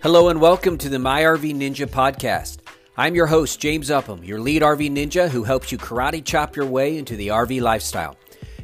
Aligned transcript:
Hello 0.00 0.28
and 0.28 0.40
welcome 0.40 0.78
to 0.78 0.88
the 0.88 1.00
My 1.00 1.22
RV 1.22 1.56
Ninja 1.56 1.84
podcast. 1.84 2.58
I'm 2.96 3.16
your 3.16 3.26
host, 3.26 3.58
James 3.58 3.90
Upham, 3.90 4.22
your 4.22 4.38
lead 4.38 4.62
RV 4.62 4.92
ninja 4.92 5.28
who 5.28 5.42
helps 5.42 5.72
you 5.72 5.78
karate 5.78 6.24
chop 6.24 6.54
your 6.54 6.66
way 6.66 6.98
into 6.98 7.16
the 7.16 7.28
RV 7.28 7.60
lifestyle. 7.60 8.16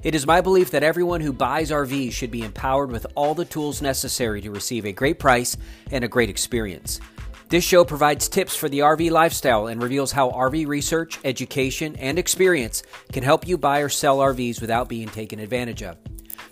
It 0.05 0.15
is 0.15 0.29
my 0.29 0.41
belief 0.41 0.71
that 0.71 0.85
everyone 0.85 1.21
who 1.21 1.33
buys 1.33 1.73
RVs 1.73 2.13
should 2.13 2.31
be 2.31 2.45
empowered 2.45 2.93
with 2.93 3.05
all 3.17 3.35
the 3.35 3.45
tools 3.45 3.83
necessary 3.83 4.43
to 4.43 4.53
receive 4.53 4.85
a 4.87 4.93
great 4.93 5.19
price 5.19 5.57
and 5.91 6.05
a 6.05 6.09
great 6.09 6.31
experience. 6.31 7.01
This 7.49 7.65
show 7.65 7.85
provides 7.85 8.29
tips 8.29 8.55
for 8.55 8.69
the 8.69 8.79
RV 8.79 9.11
lifestyle 9.11 9.67
and 9.67 9.83
reveals 9.83 10.13
how 10.13 10.31
RV 10.31 10.69
research, 10.69 11.19
education, 11.25 11.97
and 11.97 12.17
experience 12.17 12.85
can 13.13 13.25
help 13.25 13.45
you 13.49 13.59
buy 13.59 13.81
or 13.81 13.89
sell 13.89 14.19
RVs 14.19 14.61
without 14.61 14.89
being 14.89 15.09
taken 15.09 15.41
advantage 15.41 15.83
of. 15.83 15.97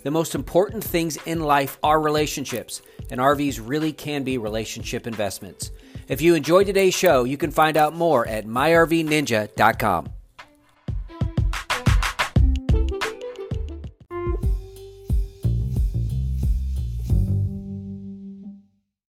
The 0.03 0.11
most 0.11 0.35
important 0.35 0.83
things 0.83 1.19
in 1.25 1.39
life 1.39 1.79
are 1.85 2.01
relationships, 2.01 2.83
and 3.13 3.21
RVs 3.21 3.61
really 3.63 3.93
can 3.93 4.25
be 4.25 4.39
relationship 4.39 5.07
investments. 5.07 5.71
If 6.09 6.23
you 6.23 6.35
enjoyed 6.35 6.67
today's 6.67 6.95
show, 6.95 7.25
you 7.25 7.37
can 7.37 7.51
find 7.51 7.77
out 7.77 7.95
more 7.95 8.27
at 8.27 8.47
myrvninja.com. 8.47 10.09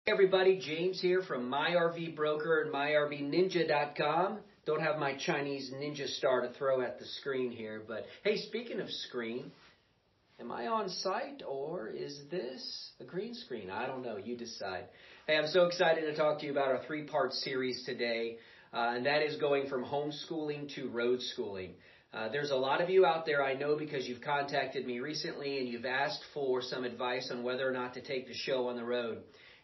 everybody, 0.07 0.57
James 0.57 1.01
here 1.01 1.21
from 1.21 1.51
MyRV 1.51 2.15
Broker 2.15 2.63
and 2.63 2.73
MyRVNinja.com. 2.73 4.39
Don't 4.65 4.81
have 4.81 4.99
my 4.99 5.15
Chinese 5.15 5.73
ninja 5.73 6.07
star 6.07 6.43
to 6.43 6.49
throw 6.55 6.81
at 6.81 6.99
the 6.99 7.05
screen 7.05 7.51
here, 7.51 7.83
but 7.89 8.07
hey, 8.23 8.37
speaking 8.37 8.81
of 8.81 8.91
screen, 8.91 9.51
am 10.43 10.51
I 10.51 10.67
on 10.67 10.89
site 10.89 11.43
or 11.49 11.87
is 11.89 12.19
this 12.29 12.91
a 13.01 13.05
green 13.05 13.33
screen? 13.33 13.71
I 13.71 13.87
don't 13.87 14.03
know. 14.03 14.17
You 14.17 14.37
decide. 14.37 14.87
Hey, 15.29 15.37
I'm 15.37 15.47
so 15.47 15.67
excited 15.67 16.01
to 16.01 16.17
talk 16.17 16.41
to 16.41 16.47
you 16.47 16.51
about 16.51 16.67
our 16.67 16.81
three 16.85 17.05
part 17.05 17.33
series 17.33 17.85
today, 17.87 18.39
uh, 18.75 18.95
and 18.97 19.07
that 19.07 19.23
is 19.23 19.37
going 19.37 19.69
from 19.69 19.85
homeschooling 19.85 20.75
to 20.75 20.89
road 20.89 21.23
schooling. 21.23 21.75
Uh, 22.13 22.29
there's 22.29 22.51
a 22.51 22.57
lot 22.57 22.81
of 22.81 22.91
you 22.91 23.07
out 23.07 23.25
there 23.25 23.45
I 23.45 23.55
know 23.55 23.77
because 23.79 24.09
you've 24.09 24.21
contacted 24.21 24.85
me 24.85 24.99
recently 24.99 25.59
and 25.59 25.69
you've 25.69 25.87
asked 25.87 26.25
for 26.35 26.61
some 26.61 26.83
advice 26.83 27.31
on 27.31 27.45
whether 27.45 27.67
or 27.67 27.73
not 27.73 27.95
to 27.95 28.03
take 28.03 28.27
the 28.27 28.35
show 28.35 28.67
on 28.67 28.75
the 28.75 28.85
road. 28.85 29.19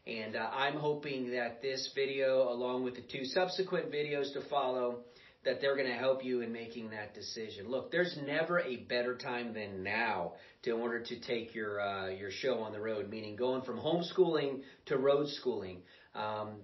And 0.07 0.37
uh, 0.37 0.49
I'm 0.55 0.75
hoping 0.75 1.33
that 1.33 1.61
this 1.61 1.91
video, 1.93 2.51
along 2.51 2.85
with 2.85 2.95
the 2.95 3.03
two 3.03 3.25
subsequent 3.25 3.91
videos 3.91 4.33
to 4.35 4.49
follow, 4.49 5.01
that 5.45 5.61
they're 5.61 5.77
going 5.77 5.89
to 5.89 5.97
help 5.97 6.25
you 6.25 6.41
in 6.41 6.53
making 6.53 6.91
that 6.91 7.15
decision. 7.15 7.69
Look, 7.69 7.91
there's 7.91 8.19
never 8.27 8.61
a 8.61 8.77
better 8.77 9.17
time 9.17 9.55
than 9.55 9.83
now 9.83 10.33
to, 10.63 10.75
in 10.75 10.81
order 10.81 11.01
to 11.01 11.21
take 11.21 11.55
your 11.55 11.81
uh, 11.81 12.09
your 12.09 12.31
show 12.31 12.61
on 12.61 12.73
the 12.73 12.81
road. 12.81 13.09
Meaning 13.09 13.37
going 13.37 13.63
from 13.63 13.79
homeschooling 13.79 14.63
to 14.87 14.97
road 14.97 15.29
schooling. 15.29 15.83
Um, 16.15 16.57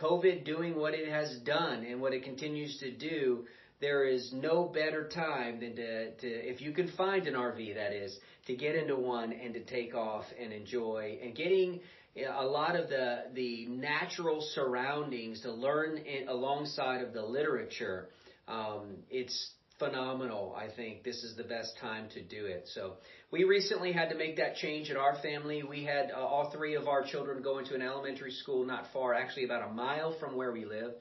COVID 0.00 0.44
doing 0.44 0.76
what 0.76 0.94
it 0.94 1.08
has 1.08 1.38
done 1.40 1.84
and 1.84 2.00
what 2.00 2.12
it 2.12 2.22
continues 2.22 2.78
to 2.78 2.90
do. 2.90 3.46
There 3.80 4.04
is 4.04 4.30
no 4.32 4.64
better 4.64 5.08
time 5.08 5.60
than 5.60 5.74
to, 5.76 6.14
to, 6.14 6.26
if 6.26 6.60
you 6.60 6.72
can 6.72 6.88
find 6.98 7.26
an 7.26 7.32
RV, 7.32 7.74
that 7.74 7.92
is, 7.92 8.18
to 8.46 8.54
get 8.54 8.74
into 8.74 8.94
one 8.94 9.32
and 9.32 9.54
to 9.54 9.64
take 9.64 9.94
off 9.94 10.26
and 10.38 10.52
enjoy 10.52 11.18
and 11.22 11.34
getting 11.34 11.80
a 12.16 12.44
lot 12.44 12.76
of 12.76 12.88
the 12.88 13.24
the 13.34 13.66
natural 13.66 14.40
surroundings 14.54 15.40
to 15.42 15.52
learn 15.52 15.96
in, 15.98 16.28
alongside 16.28 17.02
of 17.02 17.12
the 17.12 17.22
literature. 17.22 18.08
Um, 18.50 18.96
it's 19.10 19.52
phenomenal. 19.78 20.54
I 20.56 20.68
think 20.74 21.04
this 21.04 21.22
is 21.22 21.36
the 21.36 21.44
best 21.44 21.78
time 21.80 22.08
to 22.14 22.22
do 22.22 22.44
it. 22.44 22.68
So 22.74 22.94
we 23.30 23.44
recently 23.44 23.92
had 23.92 24.10
to 24.10 24.16
make 24.16 24.36
that 24.36 24.56
change 24.56 24.90
in 24.90 24.96
our 24.96 25.16
family. 25.22 25.62
We 25.62 25.84
had 25.84 26.10
uh, 26.10 26.18
all 26.18 26.50
three 26.50 26.74
of 26.74 26.88
our 26.88 27.02
children 27.02 27.42
go 27.42 27.58
into 27.58 27.74
an 27.74 27.82
elementary 27.82 28.32
school 28.32 28.66
not 28.66 28.84
far, 28.92 29.14
actually 29.14 29.44
about 29.44 29.70
a 29.70 29.72
mile 29.72 30.16
from 30.20 30.36
where 30.36 30.52
we 30.52 30.64
live. 30.64 30.92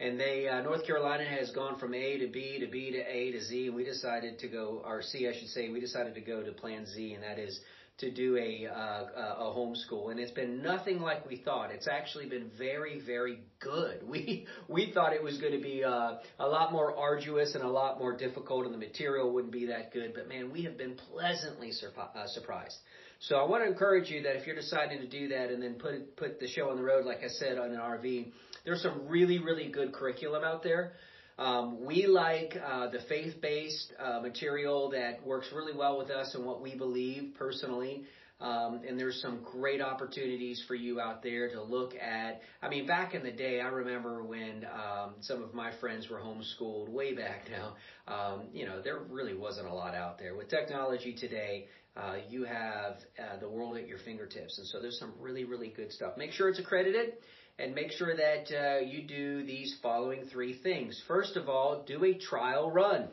And 0.00 0.18
they, 0.18 0.48
uh, 0.48 0.62
North 0.62 0.86
Carolina 0.86 1.24
has 1.24 1.50
gone 1.50 1.78
from 1.78 1.92
A 1.92 2.18
to 2.18 2.26
B 2.26 2.58
to 2.58 2.66
B 2.66 2.90
to 2.90 2.98
A 2.98 3.32
to 3.32 3.40
Z. 3.44 3.66
And 3.66 3.76
we 3.76 3.84
decided 3.84 4.38
to 4.38 4.48
go, 4.48 4.82
or 4.84 5.02
C, 5.02 5.28
I 5.28 5.38
should 5.38 5.48
say, 5.48 5.68
we 5.68 5.78
decided 5.78 6.14
to 6.14 6.22
go 6.22 6.42
to 6.42 6.52
Plan 6.52 6.86
Z, 6.86 7.14
and 7.14 7.22
that 7.22 7.38
is 7.38 7.60
to 8.00 8.10
do 8.10 8.36
a, 8.36 8.66
uh, 8.66 9.04
a 9.38 9.54
homeschool, 9.56 10.10
and 10.10 10.18
it's 10.18 10.32
been 10.32 10.62
nothing 10.62 11.00
like 11.00 11.28
we 11.28 11.36
thought. 11.36 11.70
It's 11.70 11.88
actually 11.88 12.26
been 12.26 12.50
very, 12.58 13.00
very 13.00 13.40
good. 13.60 14.00
We 14.10 14.46
we 14.68 14.92
thought 14.92 15.12
it 15.12 15.22
was 15.22 15.38
going 15.38 15.52
to 15.52 15.62
be 15.62 15.84
uh, 15.84 16.16
a 16.38 16.48
lot 16.48 16.72
more 16.72 16.96
arduous 16.96 17.54
and 17.54 17.62
a 17.62 17.68
lot 17.68 17.98
more 17.98 18.16
difficult, 18.16 18.64
and 18.64 18.74
the 18.74 18.78
material 18.78 19.32
wouldn't 19.32 19.52
be 19.52 19.66
that 19.66 19.92
good. 19.92 20.14
But 20.14 20.28
man, 20.28 20.50
we 20.50 20.62
have 20.62 20.76
been 20.76 20.96
pleasantly 20.96 21.70
uh, 21.70 22.26
surprised. 22.28 22.76
So 23.20 23.36
I 23.36 23.44
want 23.48 23.62
to 23.64 23.70
encourage 23.70 24.10
you 24.10 24.22
that 24.22 24.36
if 24.36 24.46
you're 24.46 24.56
deciding 24.56 24.98
to 25.00 25.06
do 25.06 25.28
that 25.28 25.50
and 25.50 25.62
then 25.62 25.74
put 25.74 26.16
put 26.16 26.40
the 26.40 26.48
show 26.48 26.70
on 26.70 26.76
the 26.76 26.82
road, 26.82 27.04
like 27.04 27.18
I 27.18 27.28
said, 27.28 27.58
on 27.58 27.70
an 27.70 27.78
RV, 27.78 28.32
there's 28.64 28.82
some 28.82 29.06
really, 29.08 29.38
really 29.38 29.70
good 29.70 29.92
curriculum 29.92 30.42
out 30.42 30.62
there. 30.62 30.92
Um, 31.40 31.86
we 31.86 32.06
like 32.06 32.54
uh, 32.62 32.88
the 32.90 33.00
faith-based 33.08 33.94
uh, 33.98 34.20
material 34.20 34.90
that 34.90 35.26
works 35.26 35.48
really 35.54 35.74
well 35.74 35.96
with 35.96 36.10
us 36.10 36.34
and 36.34 36.44
what 36.44 36.60
we 36.60 36.74
believe 36.76 37.32
personally. 37.38 38.04
Um, 38.42 38.80
and 38.86 38.98
there's 38.98 39.20
some 39.22 39.40
great 39.42 39.80
opportunities 39.80 40.62
for 40.68 40.74
you 40.74 41.00
out 41.00 41.22
there 41.22 41.48
to 41.50 41.62
look 41.62 41.94
at. 41.94 42.42
I 42.62 42.68
mean, 42.68 42.86
back 42.86 43.14
in 43.14 43.22
the 43.22 43.32
day, 43.32 43.60
I 43.60 43.68
remember 43.68 44.22
when 44.22 44.66
um, 44.66 45.14
some 45.20 45.42
of 45.42 45.54
my 45.54 45.72
friends 45.80 46.10
were 46.10 46.18
homeschooled 46.18 46.90
way 46.90 47.14
back 47.14 47.48
now. 47.50 47.74
Um, 48.06 48.42
you 48.52 48.66
know, 48.66 48.82
there 48.82 48.98
really 49.08 49.34
wasn't 49.34 49.66
a 49.66 49.72
lot 49.72 49.94
out 49.94 50.18
there. 50.18 50.34
With 50.34 50.48
technology 50.48 51.14
today, 51.14 51.68
uh, 51.96 52.16
you 52.28 52.44
have 52.44 52.96
uh, 53.18 53.38
the 53.40 53.48
world 53.48 53.78
at 53.78 53.88
your 53.88 53.98
fingertips, 53.98 54.58
and 54.58 54.66
so 54.66 54.80
there's 54.80 54.98
some 54.98 55.12
really, 55.18 55.44
really 55.44 55.68
good 55.68 55.90
stuff. 55.90 56.16
Make 56.18 56.32
sure 56.32 56.50
it's 56.50 56.58
accredited 56.58 57.14
and 57.60 57.74
make 57.74 57.92
sure 57.92 58.16
that 58.16 58.50
uh, 58.50 58.80
you 58.80 59.02
do 59.02 59.44
these 59.44 59.76
following 59.82 60.24
three 60.32 60.58
things. 60.62 61.02
First 61.06 61.36
of 61.36 61.48
all, 61.48 61.84
do 61.86 62.04
a 62.04 62.14
trial 62.14 62.70
run. 62.70 63.08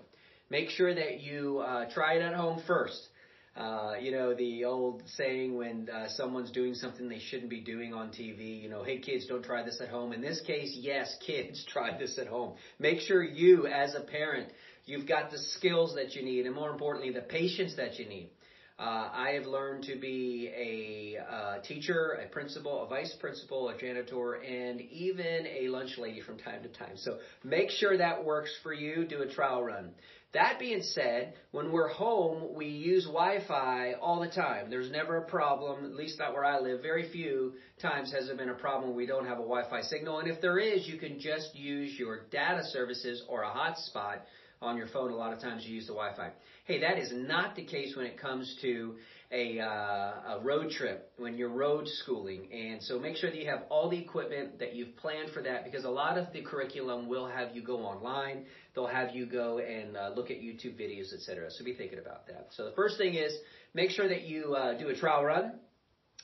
Make 0.50 0.70
sure 0.70 0.94
that 0.94 1.20
you 1.20 1.60
uh, 1.60 1.92
try 1.92 2.14
it 2.14 2.22
at 2.22 2.34
home 2.34 2.64
first. 2.66 3.10
Uh, 3.58 3.96
you 4.00 4.12
know, 4.12 4.34
the 4.36 4.64
old 4.66 5.02
saying 5.16 5.58
when 5.58 5.90
uh, 5.90 6.08
someone's 6.10 6.52
doing 6.52 6.76
something 6.76 7.10
they 7.10 7.20
shouldn't 7.20 7.50
be 7.50 7.60
doing 7.60 7.94
on 7.94 8.10
TV, 8.10 8.62
you 8.62 8.70
know, 8.70 8.84
hey 8.84 9.00
kids, 9.00 9.26
don't 9.26 9.44
try 9.44 9.64
this 9.64 9.82
at 9.82 9.90
home. 9.90 10.14
In 10.14 10.22
this 10.22 10.42
case, 10.42 10.78
yes, 10.80 11.14
kids, 11.26 11.66
try 11.68 11.98
this 11.98 12.18
at 12.18 12.28
home. 12.28 12.54
Make 12.80 13.02
sure 13.02 13.24
you, 13.24 13.68
as 13.68 13.96
a 13.96 14.02
parent, 14.02 14.50
you've 14.86 15.08
got 15.08 15.32
the 15.32 15.40
skills 15.40 15.96
that 15.96 16.16
you 16.16 16.24
need, 16.24 16.46
and 16.46 16.56
more 16.56 16.70
importantly, 16.70 17.12
the 17.12 17.22
patience 17.22 17.76
that 17.78 17.98
you 18.00 18.08
need. 18.08 18.30
Uh, 18.80 19.10
I 19.12 19.32
have 19.32 19.48
learned 19.48 19.86
to 19.86 19.96
be 19.96 20.52
a 20.56 21.18
uh, 21.20 21.62
teacher, 21.62 22.20
a 22.24 22.30
principal, 22.30 22.84
a 22.84 22.88
vice 22.88 23.16
principal, 23.20 23.70
a 23.70 23.78
janitor, 23.78 24.34
and 24.34 24.80
even 24.82 25.48
a 25.48 25.68
lunch 25.70 25.98
lady 25.98 26.22
from 26.22 26.38
time 26.38 26.62
to 26.62 26.70
time. 26.70 26.96
So 26.96 27.18
make 27.44 27.72
sure 27.72 27.98
that 27.98 28.24
works 28.24 28.52
for 28.62 28.74
you. 28.74 29.06
Do 29.06 29.24
a 29.24 29.34
trial 29.34 29.64
run. 29.64 29.94
That 30.34 30.60
being 30.60 30.84
said, 30.84 31.34
when 31.50 31.72
we're 31.72 31.88
home, 31.88 32.54
we 32.54 32.68
use 32.68 33.06
Wi-Fi 33.06 33.94
all 33.94 34.20
the 34.20 34.30
time. 34.30 34.70
There's 34.70 34.92
never 34.92 35.18
a 35.18 35.26
problem, 35.26 35.86
at 35.86 35.96
least 35.96 36.20
not 36.20 36.34
where 36.34 36.46
I 36.46 36.60
live. 36.60 36.84
Very 36.84 37.10
few 37.12 37.54
times 37.82 38.12
has 38.12 38.28
there 38.28 38.36
been 38.36 38.50
a 38.50 38.54
problem 38.54 38.94
we 38.94 39.08
don't 39.08 39.26
have 39.26 39.40
a 39.40 39.42
Wi-Fi 39.42 39.82
signal. 39.82 40.20
And 40.20 40.30
if 40.30 40.40
there 40.40 40.60
is, 40.60 40.88
you 40.88 41.00
can 41.00 41.20
just 41.20 41.56
use 41.56 41.98
your 41.98 42.28
data 42.30 42.64
services 42.66 43.24
or 43.28 43.42
a 43.42 43.50
hotspot 43.50 44.20
on 44.62 44.78
your 44.78 44.88
phone. 44.88 45.12
A 45.12 45.16
lot 45.16 45.34
of 45.34 45.40
times 45.40 45.66
you 45.66 45.76
use 45.76 45.88
the 45.88 45.94
Wi-Fi. 45.94 46.32
Hey, 46.66 46.82
that 46.82 46.98
is 46.98 47.12
not 47.14 47.56
the 47.56 47.64
case 47.64 47.96
when 47.96 48.06
it 48.06 48.20
comes 48.20 48.58
to 48.62 48.96
a, 49.32 49.60
uh, 49.60 50.36
a 50.36 50.40
road 50.42 50.72
trip, 50.72 51.12
when 51.18 51.38
you're 51.38 51.50
road 51.50 51.88
schooling. 51.88 52.52
And 52.52 52.82
so 52.82 53.00
make 53.00 53.18
sure 53.18 53.30
that 53.30 53.38
you 53.38 53.50
have 53.50 53.64
all 53.70 53.90
the 53.90 53.98
equipment 53.98 54.60
that 54.60 54.74
you've 54.74 54.96
planned 54.98 55.32
for 55.32 55.42
that 55.44 55.66
because 55.66 55.84
a 55.84 55.90
lot 55.90 56.18
of 56.18 56.32
the 56.34 56.42
curriculum 56.42 57.08
will 57.08 57.28
have 57.28 57.56
you 57.56 57.62
go 57.62 57.80
online. 57.80 58.46
They'll 58.74 58.88
have 58.88 59.16
you 59.16 59.26
go 59.26 59.60
and 59.60 59.98
uh, 59.98 60.12
look 60.16 60.32
at 60.32 60.38
YouTube 60.38 60.80
videos, 60.80 61.14
etc. 61.14 61.52
So 61.52 61.64
be 61.64 61.74
thinking 61.74 62.00
about 62.00 62.28
that. 62.28 62.48
So 62.52 62.66
the 62.66 62.76
first 62.76 62.98
thing 62.98 63.16
is 63.16 63.34
make 63.74 63.92
sure 63.92 64.08
that 64.08 64.24
you 64.24 64.56
uh, 64.56 64.78
do 64.78 64.90
a 64.90 64.96
trial 64.96 65.24
run. 65.24 65.54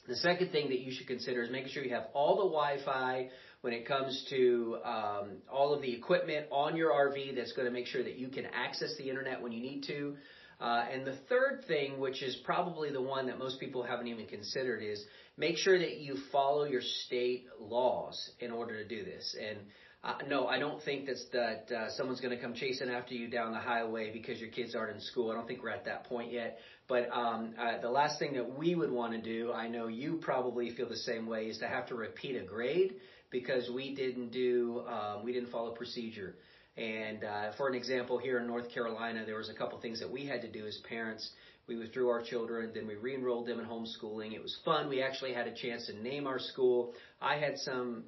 The 0.08 0.16
second 0.18 0.52
thing 0.52 0.70
that 0.70 0.80
you 0.80 0.92
should 0.92 1.08
consider 1.08 1.44
is 1.44 1.50
making 1.50 1.70
sure 1.72 1.84
you 1.84 1.94
have 1.94 2.08
all 2.14 2.36
the 2.36 2.44
Wi-Fi 2.44 3.30
when 3.62 3.72
it 3.72 3.88
comes 3.88 4.26
to 4.30 4.78
um, 4.84 5.30
all 5.50 5.74
of 5.74 5.82
the 5.82 5.94
equipment 5.94 6.48
on 6.52 6.76
your 6.76 6.92
RV 6.92 7.36
that's 7.36 7.54
going 7.54 7.66
to 7.66 7.72
make 7.72 7.88
sure 7.88 8.04
that 8.04 8.18
you 8.18 8.28
can 8.28 8.46
access 8.48 8.96
the 8.98 9.10
internet 9.10 9.42
when 9.42 9.54
you 9.54 9.62
need 9.62 9.84
to. 9.88 10.16
Uh, 10.60 10.86
and 10.92 11.08
the 11.08 11.16
third 11.30 11.64
thing, 11.68 12.00
which 12.00 12.22
is 12.22 12.36
probably 12.44 12.92
the 12.92 13.02
one 13.02 13.28
that 13.28 13.40
most 13.40 13.60
people 13.60 13.82
haven't 13.84 14.08
even 14.08 14.26
considered, 14.26 14.84
is 14.84 15.04
make 15.38 15.58
sure 15.58 15.80
that 15.80 15.98
you 15.98 16.18
follow 16.32 16.66
your 16.66 16.82
state 16.82 17.46
laws 17.60 18.32
in 18.40 18.52
order 18.52 18.84
to 18.84 18.88
do 18.88 19.06
this. 19.06 19.36
And 19.42 19.58
uh, 20.04 20.16
no, 20.28 20.48
I 20.48 20.60
don't 20.60 20.84
think 20.84 21.06
that's, 21.06 21.26
that 21.32 21.72
uh, 21.72 21.90
someone's 21.92 22.20
going 22.20 22.36
to 22.36 22.42
come 22.42 22.54
chasing 22.54 22.90
after 22.90 23.14
you 23.14 23.30
down 23.30 23.54
the 23.54 23.60
highway 23.60 24.12
because 24.12 24.38
your 24.38 24.50
kids 24.50 24.76
aren't 24.76 24.96
in 24.96 25.02
school. 25.02 25.32
I 25.32 25.36
don't 25.36 25.48
think 25.48 25.64
we're 25.64 25.70
at 25.70 25.86
that 25.86 26.04
point 26.06 26.32
yet. 26.32 26.60
But 26.90 27.10
um, 27.12 27.54
uh, 27.58 27.80
the 27.82 27.90
last 27.90 28.20
thing 28.20 28.34
that 28.34 28.58
we 28.58 28.76
would 28.76 28.92
want 28.92 29.14
to 29.14 29.22
do, 29.22 29.54
I 29.54 29.70
know 29.70 29.88
you 29.88 30.20
probably 30.22 30.76
feel 30.76 30.90
the 30.90 30.98
same 30.98 31.26
way, 31.26 31.46
is 31.46 31.60
to 31.60 31.68
have 31.68 31.88
to 31.88 31.96
repeat 31.96 32.36
a 32.36 32.44
grade 32.44 32.96
because 33.32 33.70
we 33.74 33.96
didn't 33.96 34.32
do 34.32 34.84
um, 34.88 35.24
we 35.24 35.32
didn't 35.32 35.52
follow 35.52 35.72
procedure. 35.72 36.36
And 36.76 37.24
uh, 37.24 37.52
for 37.56 37.70
an 37.70 37.76
example, 37.76 38.18
here 38.18 38.40
in 38.40 38.48
North 38.48 38.70
Carolina, 38.74 39.24
there 39.26 39.38
was 39.38 39.50
a 39.50 39.54
couple 39.54 39.80
things 39.80 40.00
that 40.02 40.12
we 40.12 40.26
had 40.26 40.42
to 40.42 40.52
do 40.52 40.66
as 40.66 40.78
parents. 40.90 41.30
we 41.68 41.78
withdrew 41.78 42.10
our 42.10 42.22
children, 42.22 42.72
then 42.74 42.88
we 42.88 42.96
re-enrolled 42.96 43.48
them 43.48 43.60
in 43.60 43.66
homeschooling. 43.66 44.34
It 44.34 44.42
was 44.42 44.58
fun. 44.66 44.90
We 44.90 45.02
actually 45.02 45.34
had 45.34 45.48
a 45.48 45.54
chance 45.54 45.86
to 45.88 45.94
name 45.94 46.28
our 46.28 46.40
school. 46.40 46.94
I 47.22 47.38
had 47.38 47.58
some 47.60 48.06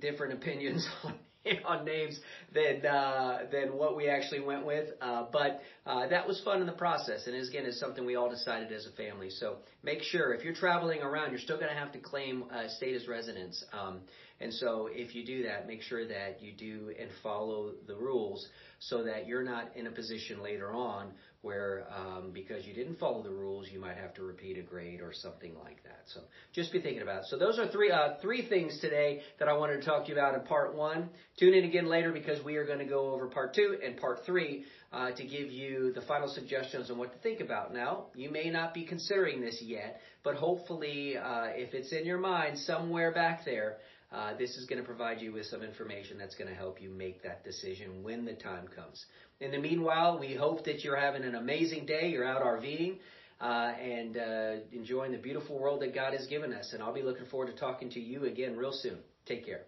different 0.00 0.34
opinions 0.34 0.86
on 1.04 1.14
on 1.64 1.84
names 1.84 2.18
than 2.52 2.84
uh, 2.84 3.40
than 3.50 3.76
what 3.76 3.96
we 3.96 4.08
actually 4.08 4.40
went 4.40 4.66
with. 4.66 4.88
Uh, 5.00 5.24
but 5.32 5.60
uh, 5.86 6.06
that 6.08 6.26
was 6.26 6.40
fun 6.44 6.60
in 6.60 6.66
the 6.66 6.72
process, 6.72 7.26
and 7.26 7.34
again, 7.34 7.66
is 7.66 7.78
something 7.78 8.04
we 8.04 8.16
all 8.16 8.30
decided 8.30 8.72
as 8.72 8.86
a 8.86 8.92
family. 8.92 9.30
So 9.30 9.56
make 9.82 10.02
sure 10.02 10.32
if 10.32 10.44
you're 10.44 10.54
traveling 10.54 11.02
around, 11.02 11.30
you're 11.30 11.40
still 11.40 11.58
going 11.58 11.72
to 11.72 11.78
have 11.78 11.92
to 11.92 11.98
claim 11.98 12.44
uh, 12.52 12.68
state 12.68 12.94
as 12.94 13.08
residence. 13.08 13.64
Um, 13.72 14.00
and 14.38 14.52
so 14.52 14.88
if 14.92 15.14
you 15.14 15.24
do 15.24 15.44
that, 15.44 15.66
make 15.66 15.80
sure 15.80 16.06
that 16.06 16.42
you 16.42 16.52
do 16.52 16.92
and 17.00 17.08
follow 17.22 17.72
the 17.86 17.96
rules 17.96 18.46
so 18.80 19.02
that 19.04 19.26
you're 19.26 19.42
not 19.42 19.74
in 19.76 19.86
a 19.86 19.90
position 19.90 20.42
later 20.42 20.72
on 20.72 21.12
where 21.46 21.86
um, 21.94 22.32
because 22.34 22.66
you 22.66 22.74
didn't 22.74 22.98
follow 22.98 23.22
the 23.22 23.30
rules, 23.30 23.68
you 23.72 23.80
might 23.80 23.96
have 23.96 24.12
to 24.14 24.22
repeat 24.22 24.58
a 24.58 24.62
grade 24.62 25.00
or 25.00 25.12
something 25.12 25.54
like 25.62 25.82
that. 25.84 26.02
So 26.12 26.20
just 26.52 26.72
be 26.72 26.80
thinking 26.80 27.02
about 27.02 27.20
it. 27.20 27.26
So 27.28 27.38
those 27.38 27.58
are 27.60 27.68
three 27.68 27.90
uh, 27.90 28.14
three 28.20 28.48
things 28.48 28.80
today 28.80 29.22
that 29.38 29.48
I 29.48 29.52
wanted 29.52 29.80
to 29.80 29.86
talk 29.86 30.04
to 30.04 30.08
you 30.08 30.18
about 30.18 30.34
in 30.34 30.40
part 30.42 30.74
one. 30.74 31.08
Tune 31.38 31.54
in 31.54 31.64
again 31.64 31.86
later 31.86 32.10
because 32.10 32.44
we 32.44 32.56
are 32.56 32.66
going 32.66 32.80
to 32.80 32.84
go 32.84 33.12
over 33.12 33.28
part 33.28 33.54
two 33.54 33.78
and 33.84 33.96
part 33.96 34.26
three 34.26 34.64
uh, 34.92 35.12
to 35.12 35.24
give 35.24 35.50
you 35.50 35.92
the 35.94 36.02
final 36.02 36.28
suggestions 36.28 36.90
on 36.90 36.98
what 36.98 37.12
to 37.12 37.18
think 37.20 37.40
about. 37.40 37.72
Now, 37.72 38.06
you 38.14 38.30
may 38.30 38.50
not 38.50 38.74
be 38.74 38.84
considering 38.84 39.40
this 39.40 39.58
yet, 39.62 40.00
but 40.24 40.34
hopefully, 40.34 41.16
uh, 41.16 41.46
if 41.54 41.74
it's 41.74 41.92
in 41.92 42.06
your 42.06 42.18
mind 42.18 42.58
somewhere 42.58 43.12
back 43.12 43.44
there, 43.44 43.76
uh, 44.16 44.34
this 44.38 44.56
is 44.56 44.64
going 44.64 44.80
to 44.80 44.86
provide 44.86 45.20
you 45.20 45.32
with 45.32 45.44
some 45.44 45.62
information 45.62 46.16
that's 46.16 46.34
going 46.34 46.48
to 46.48 46.56
help 46.56 46.80
you 46.80 46.88
make 46.88 47.22
that 47.22 47.44
decision 47.44 48.02
when 48.02 48.24
the 48.24 48.32
time 48.32 48.66
comes. 48.74 49.04
In 49.40 49.50
the 49.50 49.58
meanwhile, 49.58 50.18
we 50.18 50.34
hope 50.34 50.64
that 50.64 50.82
you're 50.82 50.96
having 50.96 51.22
an 51.22 51.34
amazing 51.34 51.84
day. 51.84 52.08
You're 52.08 52.24
out 52.24 52.42
RVing 52.42 52.96
uh, 53.42 53.44
and 53.44 54.16
uh, 54.16 54.52
enjoying 54.72 55.12
the 55.12 55.18
beautiful 55.18 55.58
world 55.58 55.82
that 55.82 55.94
God 55.94 56.14
has 56.14 56.26
given 56.28 56.54
us. 56.54 56.72
And 56.72 56.82
I'll 56.82 56.94
be 56.94 57.02
looking 57.02 57.26
forward 57.26 57.48
to 57.48 57.60
talking 57.60 57.90
to 57.90 58.00
you 58.00 58.24
again 58.24 58.56
real 58.56 58.72
soon. 58.72 58.98
Take 59.26 59.44
care. 59.44 59.66